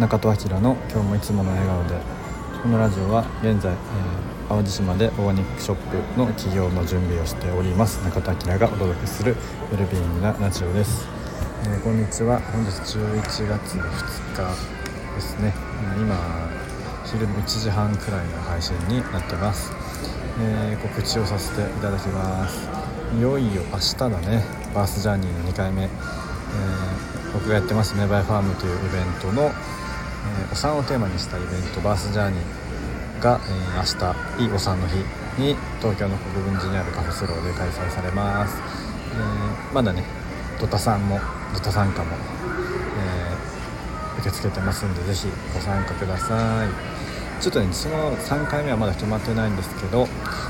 [0.00, 2.00] 中戸明の今日もいつもの笑顔で。
[2.62, 8.02] このラジオは現在、えー、淡路島でオーガニックショップの起業の準備をしております。
[8.02, 9.32] 中戸明がお届けする
[9.72, 11.06] ウェルビーイングなラジオです、
[11.64, 12.40] えー、こんにちは。
[12.40, 13.84] 本日11月2
[14.32, 15.52] 日ですね。
[15.98, 16.16] 今
[17.04, 19.70] 昼の1時半くらいの配信になってます、
[20.40, 22.68] えー、告知をさせていただきます。
[23.18, 24.44] いよいよ明日だね。
[24.74, 25.88] バースジャーニーの2回目、え、
[27.34, 29.50] 僕がやってますメバイファームというイベントの
[30.26, 34.96] えー、お産をテーマにしたイベントバースジャーニーが、え、明日いいお産の日
[35.40, 38.56] に東京の国分寺にあるカフェスローで開催されます、
[39.14, 40.04] え、まだね
[40.60, 41.20] ドタさんも
[41.54, 42.16] ドタ参加も、
[42.98, 46.68] えー、受け付けてますんで是非ご参加ください。
[47.40, 50.06] ちょっとねその3回目はまだ決まってないんですけど、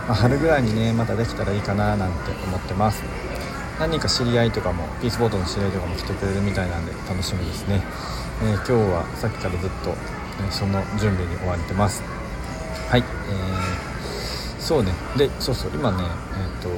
[0.08, 3.04] まあ、春ぐらいにねまたできたらいいかななんて思ってます。
[3.80, 7.82] 何人か知り合いとかもピースボートの知り合いとかも来てくれるみたいなんで楽しみですね。
[8.42, 9.90] えー、今日はさっきからずっと、
[10.46, 12.02] えその準備に追われてます。
[12.90, 14.92] はい、えー、そうね。
[15.16, 16.68] でそうそう今ねえっ、と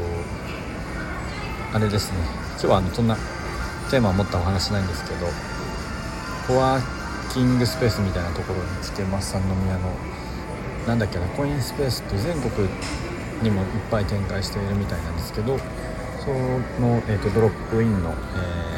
[1.75, 2.19] あれですね。
[2.53, 3.17] 今日はあのそんな
[3.91, 5.27] テーマを持ったお話ないんですけど
[6.47, 9.91] コワーキングスペースみたいなところに来てます三宮の
[10.87, 12.69] なんだっけなコインスペースって全国
[13.43, 15.59] にもいっぱい展開しているみたいなんですけど
[16.25, 16.31] そ
[16.81, 18.73] の、えーと、ドロップインの、えー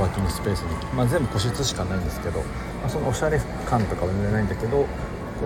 [0.00, 2.40] ワーキングスペースに、まあ、全部個室しかないんですけど、
[2.80, 4.86] まあ、そのおしゃれ感とかは全然ないんだけど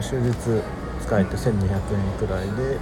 [0.01, 0.33] 終日
[1.01, 2.79] 使えて1200円くらいで、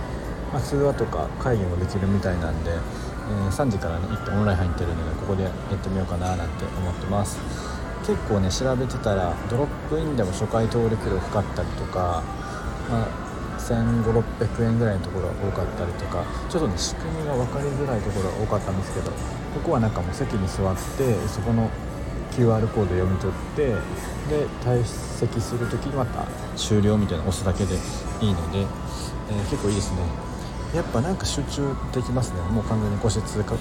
[0.52, 7.38] まあ、通話とか会議もできるみたいなんで、えー、3時からね1本オンライン入ってるのでここでやってみようかななんて思ってます。
[8.06, 12.22] 結構ね調べてたらドロップインでも初回登録料かかったりとか、
[12.88, 13.29] まあ
[13.60, 21.70] 1500600円ぐらいのところが多かったりとかちょっとね仕組みが分かりづらいところが多かったんですけどここはなんかもう席に座ってそこの
[22.32, 23.66] QR コード読み取って
[24.28, 26.26] で退席する時にまた
[26.56, 27.74] 終了みたいなの押すだけで
[28.20, 29.98] いいので、えー、結構いいですね。
[30.74, 32.40] やっぱなんか集中できますね。
[32.42, 33.58] もう完全に個室空間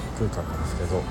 [0.47, 1.01] なんですけど。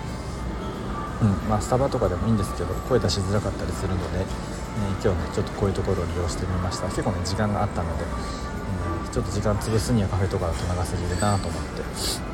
[1.20, 6.86] うんまあスタバとかでもいいんですけど声出しづらかったりするので、えー、今日ねちょっとこういうところを利用してみました。
[6.86, 8.04] 結構ね時間があったので、
[9.12, 12.28] ちょっと時間潰すにはカフェとかだと長すぎるなと思って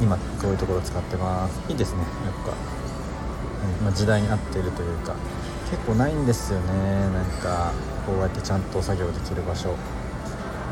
[0.00, 1.60] 今こういうところ使ってます。
[1.70, 2.00] いいですね。
[2.00, 5.14] やっぱ、うんまあ、時代に合っているというか
[5.70, 6.72] 結構ないんですよね。
[7.10, 7.72] なんか
[8.04, 9.76] こうやってちゃんと作業できる場所。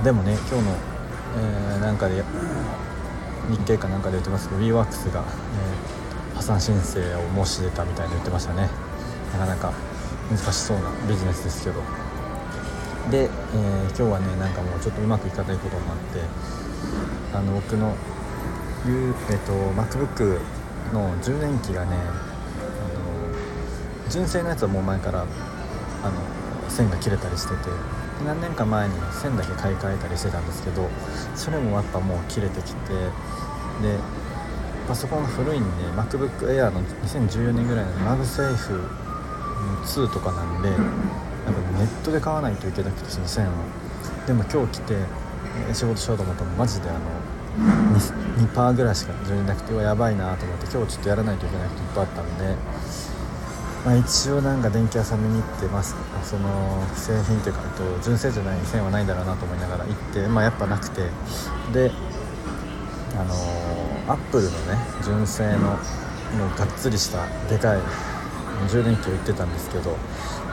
[0.03, 0.75] でもね今日の、
[1.39, 2.25] えー、なんかで
[3.51, 8.69] 日経かなんかで言ってますけど WeWorks が、えー、破産申請を申し出たみたいに言ってましたね。
[9.33, 9.73] なかなか
[10.29, 12.00] 難しそうなビジネスですけど。
[13.11, 16.23] で、えー、今日はねなんかもうちょっとうまくいかないこともあって
[17.35, 17.97] あの僕の、
[18.87, 20.39] えーと、MacBook
[20.95, 22.01] の充電器がねあ
[24.07, 27.71] の純正のやつはもう前からあの線が切れたりしてて
[28.25, 30.89] 何年か前に線だけ買い替えたりしてたんですけど
[31.35, 33.11] それもやっぱもう切れてきてで
[34.87, 38.89] パソコンが古いんで MacBook Air の2014年ぐらいの MagSafe
[39.85, 40.71] 2とかなんで
[41.45, 43.51] なんかネットで買わないといけなくてその線を。
[44.27, 44.95] でも今日来て
[45.73, 47.01] 仕事しようと思ったらマジであの
[48.47, 52.57] 2%, ぐらいしか充電なくてやばいなと思って今日ちょっとやらないといけないこといっぱいあったんで、
[53.85, 55.97] まあ、一応なんか電気屋さん見に行ってます。
[56.23, 61.03] その製品というかと純正じゃない線はないんだろうなと思いながら行って、まあ、やっぱなくて。
[61.73, 61.91] で
[63.19, 63.35] あの
[64.13, 65.75] アップルのね純正のも
[66.55, 67.81] うがっつりしたでかい
[68.69, 69.97] 充電器を売ってたんですけど、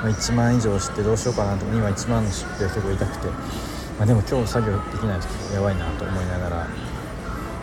[0.04, 6.68] 1万以上してどうしようかなと今1万の出費が結構痛くて、まあ、でも今日作業できないとやばいなと思いながら。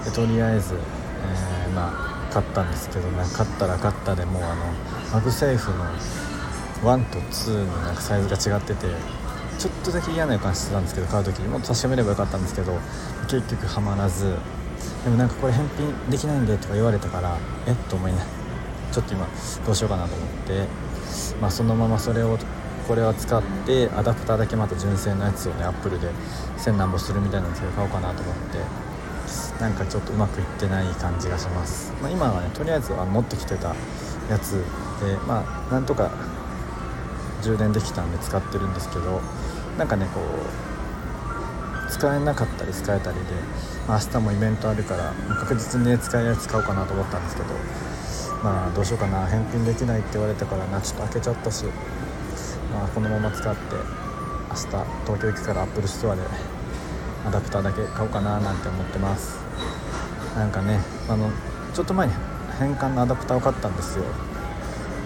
[0.05, 4.67] でとりあえず、えー、まあ買ったんですけどね買ったら買ったでもうあの
[5.13, 5.85] MagSafe の
[6.83, 8.87] 1と2のなんかサイズが違ってて
[9.59, 11.49] ちょっとだけ嫌な予感してたんですけど買う時に。
[11.49, 12.79] もっと確かめればよかったんですけど
[13.29, 14.37] 結局はまらず。
[15.05, 18.19] でもなんかこれ返品できないんでとか言われたからえっと思いな
[18.93, 19.27] ちょっと今
[19.65, 20.94] どうしようかなと思って。
[21.41, 22.39] まあそのままそれを
[22.87, 26.09] これは使ってアダプターだけまた純正のやつをねアップルで
[26.59, 28.59] 1000何本するみたいなんで買おうかなと思って
[29.61, 33.75] なんかちょっとうまくいってない感じがします、まあ、今はねとりあえずは持ってきてた
[34.29, 34.53] やつ
[35.01, 36.11] でまあなんとか
[37.43, 39.21] 充電できたんで使ってるんですけど
[39.79, 43.23] なんかねこう使えなかったり使えたりで、
[43.87, 47.49] まあ、明日もイベントあるから確実に、ね、使えるやつ買おうかなと思ったんですけど
[48.45, 49.27] まあどうしようかな。
[49.27, 50.79] 返品できないって言われたからな。
[50.83, 51.65] ちょっと開けちゃったし、
[52.71, 53.61] まあ、このまま使って
[54.51, 54.67] 明日
[55.07, 56.23] 東京行くから Apple Store で
[57.27, 59.39] アダプターだけ買おうかななんて思ってます。
[60.37, 61.31] なんかねあの
[61.73, 62.13] ちょっと前に
[62.59, 64.05] 変換のアダプターを買ったんですよ。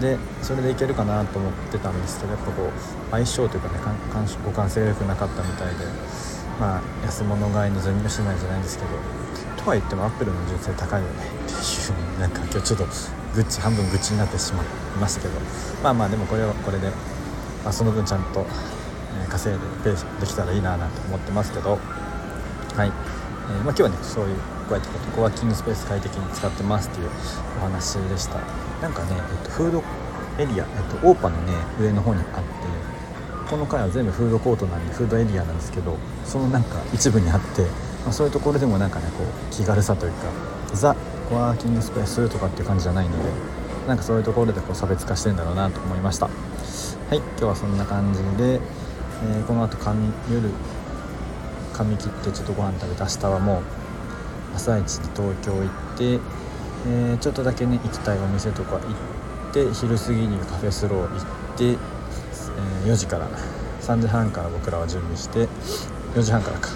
[0.00, 2.70] でそれでいけるかなと思ってたんですけどやっぱこう
[3.11, 5.85] 相性というかね互換性が良くなかったみたいで
[6.61, 8.90] まあ安物買いの銭しないじゃないんですけど
[9.62, 11.14] とは言ってもアップルの純正高いよね
[11.44, 12.87] っていうなんか今日ちょっと
[13.35, 14.67] グッチ半分愚痴になってしまい
[15.01, 15.35] ましたけど
[15.83, 16.89] まあまあでもこれはこれで、
[17.65, 18.47] まあ、その分ちゃんと、
[19.25, 21.79] え稼いでペースできたらいいななんて思ってますけど
[22.77, 24.37] はい、えー、まあ、今日はねそういう
[24.69, 27.11] こうやってコワーキングスペース快適に使ってますっていう
[27.59, 28.39] お話でした。
[28.83, 29.83] なんかね、えっと、フード
[30.39, 32.33] エリア、えっと、オーパのね上の方にあって
[33.51, 37.63] この階は全部フードコートなんでフードエリアなんですけどそのなんか一部にあって、
[38.05, 40.19] まあ、そういうところでもなんかねこう気軽さというか
[40.75, 40.95] ザ・
[41.29, 43.31] コワーキングスペースとかっていう感じじゃないので
[43.87, 46.27] なんかそういうところでこう差別化してんだろうなと思いました。
[46.27, 49.79] はい今日はそんな感じで、えー、この後
[50.31, 50.51] 夜
[51.73, 53.63] 髪切ってちょっとご飯食べて明日はもう
[54.57, 56.21] 朝一で東京行って、
[56.87, 63.29] えー、ちょっとだけね行きたいお店とか行って昼過ぎにカフェスロー行って、えー、4時から
[63.81, 65.49] 3時半から僕らは準備して
[66.15, 66.71] 4時半からか、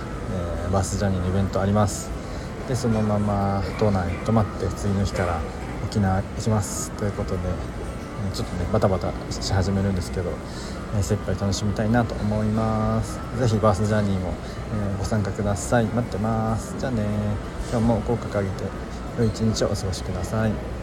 [0.65, 2.22] えー、バスジャーニーのイベントあります。
[2.69, 5.41] でそのまま島内に泊まって次の日から
[5.85, 6.91] 沖縄行きます。
[6.93, 7.41] ということで
[8.33, 10.31] ちょっとねバタバタし始めるんですけど、
[10.95, 13.21] えー、精一杯楽しみたいなと思います。
[13.39, 14.35] 是非バースジャーニーも、
[14.91, 15.85] えー、ご参加ください。
[15.87, 16.75] 待ってます。
[16.79, 17.05] じゃあね。
[17.73, 18.65] 今日も口角上げて
[19.19, 20.82] 良い一日をお過ごしください。